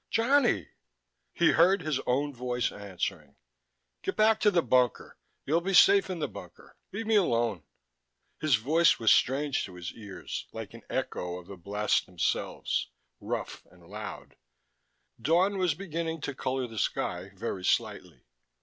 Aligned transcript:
"Johnny...." 0.09 0.69
He 1.31 1.51
heard 1.51 1.83
his 1.83 1.99
own 2.07 2.33
voice 2.33 2.71
answering. 2.71 3.35
"Get 4.01 4.15
back 4.15 4.39
to 4.39 4.49
the 4.49 4.63
bunker. 4.63 5.15
You'll 5.45 5.61
be 5.61 5.75
safe 5.75 6.09
in 6.09 6.17
the 6.17 6.27
bunker. 6.27 6.75
Leave 6.91 7.05
me 7.05 7.17
alone." 7.17 7.61
His 8.39 8.55
voice 8.55 8.97
was 8.97 9.11
strange 9.11 9.63
to 9.65 9.75
his 9.75 9.93
ears, 9.93 10.47
like 10.51 10.73
an 10.73 10.81
echo 10.89 11.37
of 11.37 11.45
the 11.45 11.55
blasts 11.55 12.01
themselves, 12.03 12.89
rough 13.19 13.63
and 13.69 13.85
loud. 13.85 14.35
Dawn 15.21 15.59
was 15.59 15.75
beginning 15.75 16.21
to 16.21 16.33
color 16.33 16.65
the 16.65 16.79
sky, 16.79 17.29
very 17.35 17.63
slightly. 17.63 18.25